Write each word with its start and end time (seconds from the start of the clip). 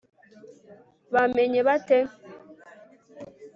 bamenye 1.13 1.59
bate 1.67 1.97